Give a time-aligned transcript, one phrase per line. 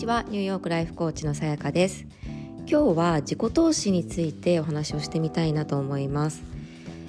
[0.00, 0.24] ちは。
[0.30, 2.06] ニューヨークライフコーチのさやかです。
[2.66, 6.42] 今日は自己投資についてお話をしてみたいなと思います。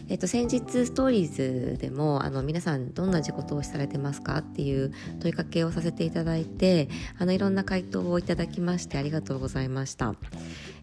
[0.09, 4.91] えっと、先日ストーリーズでもあの皆さんどんな自己投資されてますかっていう
[5.21, 10.13] 問いかけをさせていただいてあのいろんな回答をいただきましてありがとうございました。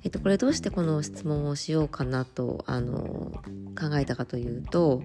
[0.05, 3.33] えっと、これどうしてこの質問をしようかなとあの
[3.79, 5.03] 考えたかというと、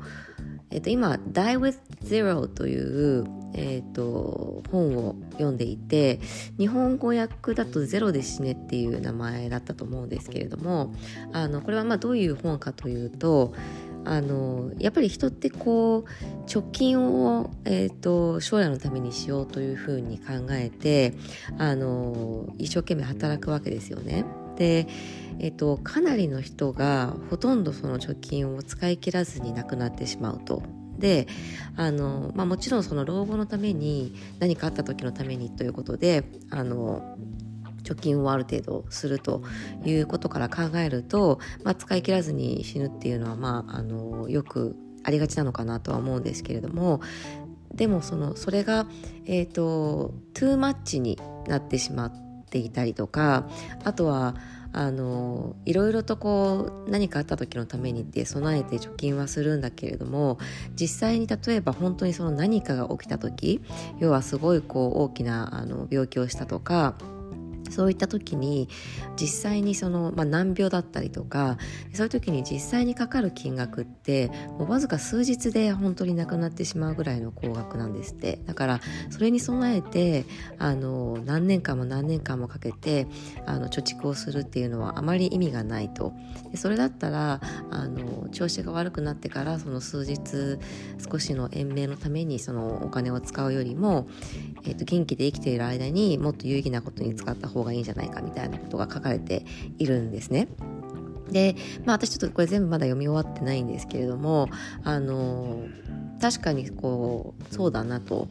[0.72, 6.20] えっと、今「Die with Zero」という、えっと、本を読んでいて
[6.58, 10.94] 日本語訳だと「ゼロで死ね」っていう名前だったと思うんですけれども
[11.32, 13.54] あのこれはまあどういう本かというと
[14.06, 21.14] あのやっぱり人ってこう貯金を、えーと、将来のためにしようというふうに考えて
[21.58, 24.26] あの一生懸命働くわけですよね。
[24.56, 24.88] で、
[25.40, 30.64] えーと、かなりの人がほとんどその貯金を使い切らずに亡くなってしまうと。
[30.98, 31.28] で
[31.76, 37.18] あの、まあ、もちろんその老後のために何かあった時のためにということであの
[37.84, 39.44] 貯金をある程度すると
[39.86, 47.02] いうことから考えると、まあ、使い切らずに死ぬっていうのは、まあ、あのよくありがちなのかなとは思うんですけれども
[47.74, 48.86] でもそのそれが、
[49.26, 52.24] えーと、トゥーマッチになってしまって
[52.54, 53.48] ていたりとか
[53.84, 54.36] あとは
[54.76, 60.40] あのいろいろとこう何かあった時のためにって備えて貯金はするんだけれども
[60.76, 63.62] 実際に例えば本当にその何かが起きた時
[64.00, 66.96] 要はすごいこう大きなあの病気をしたとか
[67.74, 68.70] そういった時に
[69.20, 71.58] 実際にその、まあ、難病だったりとか
[71.94, 74.28] そういう時に実際にかかる金額って
[74.60, 78.40] もうわずか数日で本当になくなってしまうぐらいの高額なんですって。
[78.46, 80.26] だからそれに備えて
[80.60, 83.08] あの何年間も何年間もかけて
[83.46, 86.14] あの貯蓄をするっていうのはあまり意味がないと。
[86.52, 90.60] でそれだったらあの調子が悪くなってからその数日
[91.12, 94.08] 少しの延命のためにそのお金を使うよりも、
[94.66, 99.46] えーと元気で生きている間にもっと有意義なことに使った方ががいいんじゃないかみたいなことが書かれて
[99.78, 100.48] いるんですね。
[101.32, 101.56] で、
[101.86, 104.50] まあ私ちょっとこれ全部まだ読み終わってないんですけれども、
[104.84, 105.64] あの、
[106.22, 108.28] 確かにこう、そうだなと。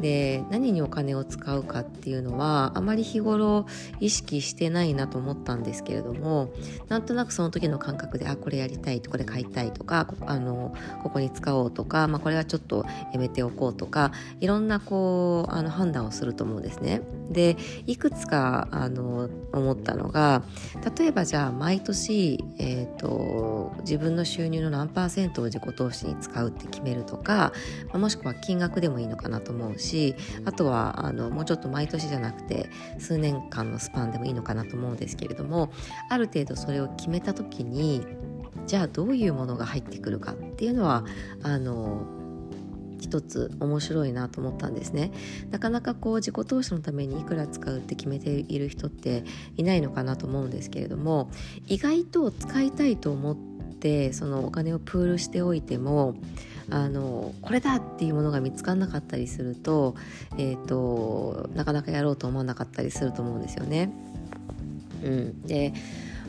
[0.00, 3.66] で何にお金を使うかっていうのはあまり日頃
[4.00, 6.52] 意識してないなと思ったんですけれども
[6.88, 17.02] なんとなくその時の感覚であこれやりたいとこれ買いたいとかあのここに使おうとか、まあ、これはちょっとやめておこうとかいろんなこうあの判断をすると思うんですね。
[17.30, 20.42] でいくつかあの思ったのが
[20.96, 27.52] 例えばじゃあ毎年、えーと、自分の収入の何パーセントを自己投資に使うって決めるとか、
[27.88, 30.14] まあ、もしくは金額でもいいのかなと思うしし
[30.44, 35.70] あとはあのもうちょっと毎年じゃなくて数年間のスパンでもいいのかなと思うんですけれども
[36.10, 38.06] ある程度それを決めた時に
[38.66, 41.04] じゃあどういうものが入ってくるかっていうのは
[41.42, 42.06] あの
[43.00, 45.12] 一つ面白いなと思ったんですね。
[45.50, 49.24] なかなかこう自己投資のためにいくら使うって決めている人って
[49.56, 51.30] いないのかなと思うんですけれども
[51.66, 53.36] 意外と使いたいと思っ
[53.78, 56.14] てそのお金をプールしておいても
[56.70, 59.94] あのこれだっっていうものが見つからなかったりすると,、
[60.36, 63.90] えーと、なかなかやろうと思わなかったりすると思うんですよね。
[65.02, 65.72] うん、で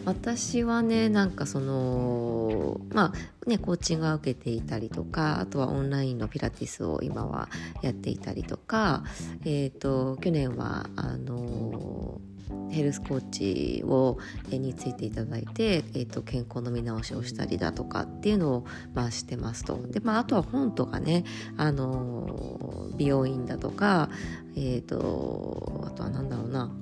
[0.06, 7.50] 私はねなんかそのまあねコーチングを受けていたりとかあとはオンラインのピラティスを今は
[7.82, 9.04] やっていたりとか、
[9.44, 12.22] えーと去年はあの
[12.70, 14.18] ヘルスコーチを
[14.50, 19.80] についていただいて、えーと、健康の見直しをしたりだとかっていうのを、まあ、してますと。
[19.90, 21.24] で、まあ、あとは本とかね、
[21.58, 24.10] あの美容院だとか、
[24.56, 26.74] えーと、あとは何だろうな、ま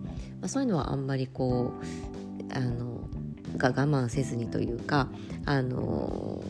[0.44, 3.08] あ、そういうのはあんまりこうあの
[3.58, 5.08] が我慢せずにというか
[5.46, 6.44] あの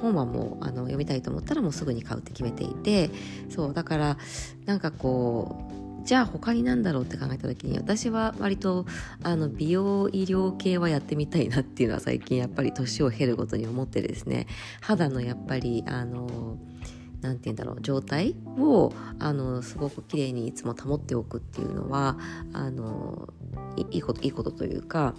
[0.00, 3.10] 本はもうあの読みたいと思ったらもうすぐに買うって決めていて
[3.48, 4.18] そうだから
[4.64, 8.86] なんかこうじゃあ他に何だろうって考えた時に私は割と
[9.24, 14.46] あの美容医療系はやってみたいなっていうのは最近やっぱり年を経るごとに思ってですね。
[14.80, 16.58] 肌のやっぱりあの
[17.22, 22.16] 何て言うんだろう状態をあのすごく綺麗にいつも保っておくっていうのは
[22.52, 23.28] あの
[23.90, 25.14] いいこといいことというか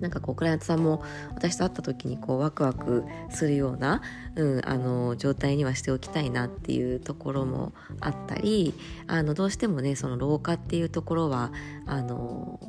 [0.00, 1.02] なんかこうクライアントさんも
[1.34, 4.02] 私と会った時にこうワクワクするような、
[4.34, 8.74] うん、あの状態にはしておきたいなっていうところもあったり
[9.06, 11.52] あのどうしてもねその老化っていうところは
[11.86, 12.60] あの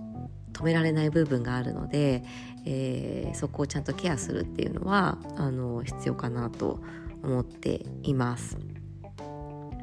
[0.53, 2.23] 止められない部分があるので、
[2.65, 6.79] えー、そこをちゃんとケアするっていうのはあの必要かなと
[7.23, 8.57] 思っています。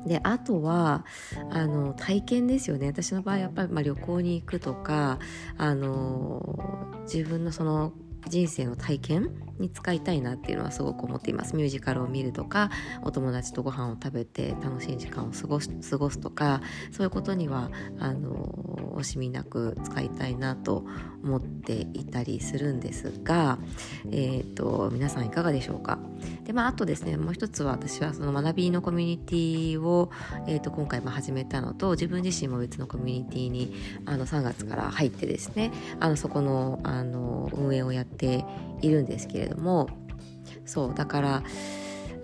[0.07, 1.05] であとは
[1.51, 2.87] あの体験ですよね。
[2.87, 5.19] 私の場合やっぱりまあ旅行に行くとか
[5.57, 6.59] あの
[7.03, 7.93] 自分のその
[8.27, 11.57] 人生の体験に使いたいなっていうのはすごく思っています。
[11.57, 12.71] ミュージカルを見るとか
[13.03, 16.61] お友達とご飯を食べて楽しい時間を過ごす過ごすとか
[16.93, 20.85] そういうことにはあの惜しみなく使いたいなと
[21.23, 23.59] 思っていたりするんですが、
[24.11, 25.99] えーと、皆さんいかがでしょうか？
[26.45, 30.11] で、まあ、あとですねもう一つは私はその学びのコミュニティを、
[30.47, 33.75] えーと、今回も始めたのと自分自身も別のコミュニティに
[34.07, 38.45] あの3月から入ってですねあのそこのあの運営をやってて
[38.83, 39.89] いるんですけれども
[40.65, 41.43] そうだから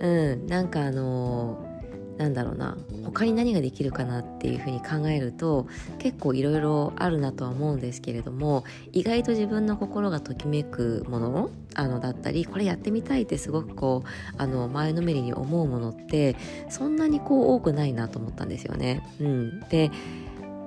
[0.00, 1.70] うんなんかあの
[2.16, 5.66] なんだろうな他に何ができるかなっていうふうに考えると
[5.98, 14.08] 結構いろいろあるなとは思うんですけれども意外と自分の心がときめくものあのだったりこれやってみたいってすごくこう
[14.38, 16.36] あの前のめりに思うものって
[16.68, 19.02] そんなにこう多くないなと思ったんですよね。
[19.20, 19.90] うん、で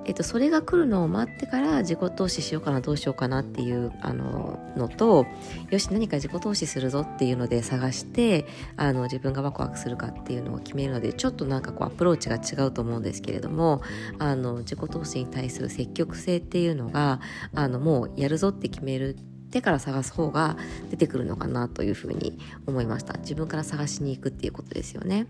[0.08, 5.26] えっと、それが来るのを待ってから自己投資しようかなどうしようかなっていうあののと
[5.68, 8.46] よし何か自己投資するぞっていうので探して
[8.78, 13.82] あの自分がワクワクするかっていうのを決めるのでちょっとなんかこうアプローチが違うと思うんですけれども
[14.18, 17.20] あの自己投資に対する積極性っていうのが
[17.54, 19.14] あのもうやるぞって決める
[19.50, 20.56] てから探す方が
[20.90, 23.18] 出てくるのかなというふうに思いました。
[23.18, 25.26] 自分から探しに行くっていうことですよね。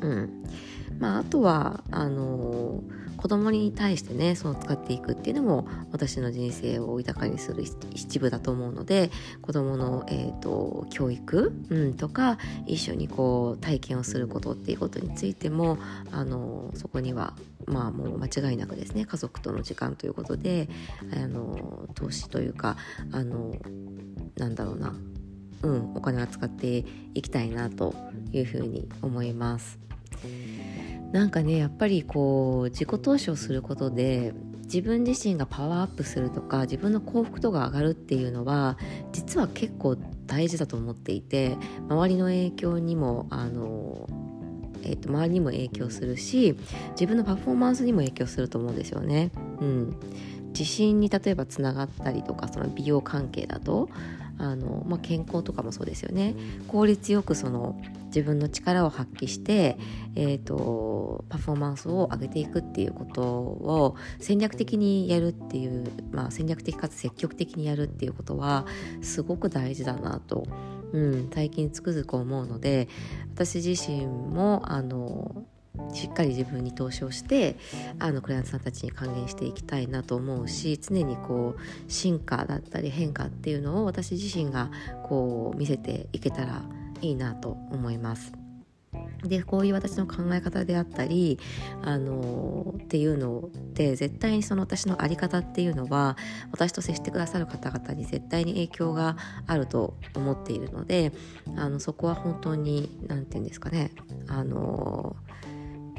[0.00, 0.44] うん。
[0.98, 9.10] まああとはあのー子供に対してねその使っていくっていうのも私の人生を豊かにする一部だと思うので
[9.42, 15.78] 子供の、えーと、教育、うん、とか一緒にこう体験をすることっていうことについても
[16.12, 17.34] あのそこには
[17.66, 20.68] まあもう間違いなくですね家族との時間ということで
[21.12, 22.76] あの投資というか
[23.10, 23.52] あの
[24.36, 24.94] なんだろうな
[25.60, 26.84] うん、お金は使って
[27.14, 27.92] いきたいなと
[28.30, 29.80] いうふうに思います。
[31.12, 34.34] なんかねやっぱりこう自己投資をすることで
[34.64, 38.76] 自分自身がパワーアップするとか自分の幸福度が上がるっていうのは
[39.12, 39.96] 実は結構
[40.26, 41.56] 大事だと思っていて
[41.88, 44.06] 周りの影響にもあの、
[44.82, 46.54] えー、と周りにも影響するし
[46.90, 49.30] 自分のパフォーマンスにも影響すると思うんですよね。
[49.60, 49.96] うん、
[50.48, 53.88] 自信に例えばつながったりとかその美容関係だと
[54.38, 56.34] あの、まあ、健康とかもそうですよね。
[56.68, 59.76] 効率よくその自分の力を発揮して、
[60.14, 68.66] えーと、パフォーマンスを上げていくっていうことを戦略的にやるっていう、まあ、戦略的かつ積極的にやるっていうことは
[69.02, 70.46] すごく大事だなと、
[70.92, 72.88] うん、最近つくづく思うので
[73.34, 75.44] 私自身もあの
[75.92, 77.56] しっかり自分に投資をして
[77.98, 84.70] あのクライアントさんたちに還元していきたいなと思うし常にこう進化だったり変化っていうのを私自身が
[85.04, 86.62] こう見せていけたら
[87.00, 88.32] いいなと思います。
[89.24, 91.38] でこういう私の考え方であったり
[91.82, 96.16] あのっていうので絶対にその私の在り方っていうのは
[96.52, 99.16] 私と接してくださる方々に絶対に影響が
[99.46, 101.12] あると思っているので
[101.56, 103.90] あのそこは本当に何て言うんですかね
[104.28, 105.16] あの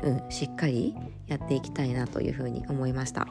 [0.03, 0.95] うん、しっかり
[1.27, 3.27] やっていきたいなというふうに思いました。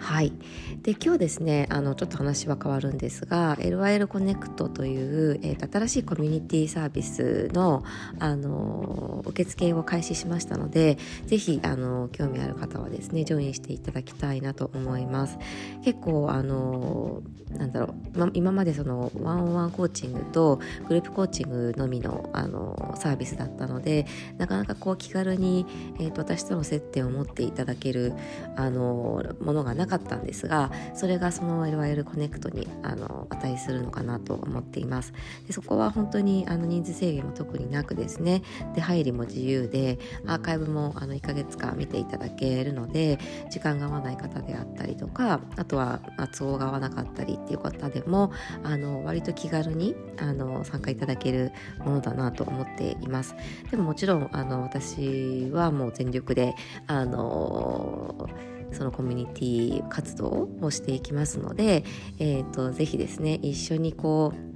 [0.00, 0.32] はい、
[0.82, 7.84] で今日ですねあのちょっと話は変わるんですが LYL コネクトという、えー、新しいコミュニティサービスの
[8.18, 15.38] あの受付を開始しましたのでぜひあの興味ある方はですねジョインしていただきたいなと思います
[15.84, 24.06] 結構あのなんだろう、ま、今までそのワンオンワンコーチングとグループコーチングのみのあのサービスだったので
[24.38, 25.66] なかなかこう気軽に、
[25.98, 28.12] えーと、私との接点を持っていただける
[28.56, 35.12] あのものがなかったんですがそれがその LYL コネクトにあの値するのかなと思っています。
[35.46, 38.42] でそこは本当にあの人数制限も特になくですね。
[38.74, 43.18] で入りも自由でアーカイブもあの1ヶ月間見ていただけるので
[43.50, 46.00] 時間が合わない方であったりとかあとは
[46.36, 53.34] 都合が合わなかったりっていう方でももあの割と気軽にあの参加いただけるものだなと思っています。
[53.70, 56.54] でももちろんあの私はもう全力で
[56.86, 58.28] あの
[58.72, 61.84] そのコミュニティ活動をしていきますので、
[62.18, 64.49] えーと、ぜひですね一緒にこう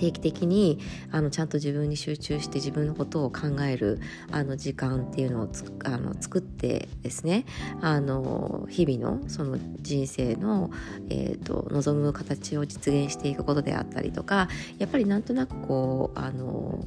[0.00, 0.78] 定期的に
[1.12, 4.00] あのちゃんと自分に集中して自分のことを考える
[4.32, 7.44] あの時間っていうのをつあの作ってですね
[7.82, 10.70] あの日々のその人生の、
[11.10, 16.82] えーと、望む形を実現していくことであったりとかやっぱりなんとなくこうあの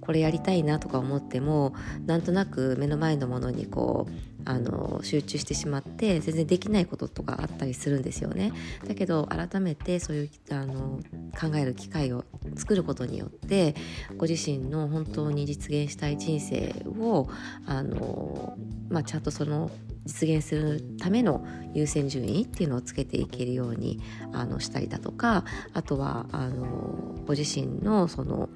[0.00, 1.74] これやりたいなとか思っても
[2.06, 4.12] なんとなく目の前のものにこう
[4.44, 8.52] あの集中してしまって全然できないこととかあったりするんですよね。
[8.86, 11.00] だけど改めてそういうあの
[11.38, 12.24] 考える機会を
[12.56, 13.74] 作ることによって
[14.16, 17.28] ご自身の本当に実現したい人生を
[17.66, 18.56] あの、
[18.88, 19.70] まあ、ちゃんとその
[20.06, 24.00] 実現するための優先順位っていうのをつけていけるように
[24.32, 28.48] あのしたりだとかあとはあのご自身のその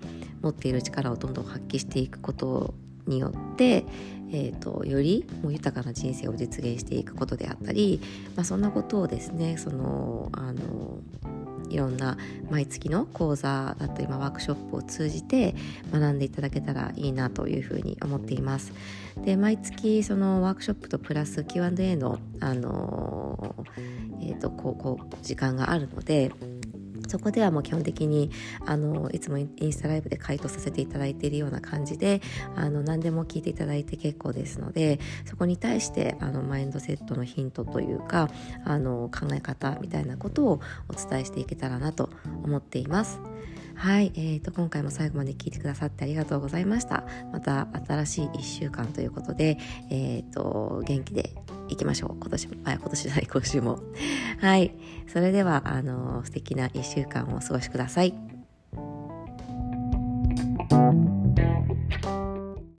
[0.42, 2.74] 持っている力をどんどん発揮していくこと
[3.06, 3.84] によって、
[4.30, 8.00] えーと、よりもう豊かな人生を実現していくことであったり、
[8.34, 10.98] まあ、そんなことをですねそのあの
[11.68, 12.16] いろんな
[12.50, 15.54] 毎月の講座だったり、まあ、ワークショップを通じて
[15.92, 18.72] 学んでいただけたらいいなというふうに思っています。
[19.24, 23.54] で毎月そのワークショップとプラス Q&A の、あの
[24.20, 26.32] えーと、こうこう時間があるので
[27.08, 28.30] そこではもう基本的に
[28.66, 32.20] あのいつもインスタライブで回答させていただいているような感じで
[32.54, 38.28] あの何でも聞いていただいて結構ですのでそこに対してあのマインドセットのヒントというか
[38.64, 42.10] あの考え方みたいなことをお伝えしていけたらなと
[42.44, 43.20] 思っています。
[43.74, 47.04] はい、えーと、今回も最後まで聞いてくださってありがとうございました。
[47.32, 49.58] また新しい1週間ということで、
[49.90, 51.34] えーと元気で
[51.68, 52.16] いきましょう。
[52.20, 53.80] 今年もあ今年じゃない今週も。
[54.40, 54.74] はい。
[55.06, 58.33] それではあの素敵な1週間をお過ごしください。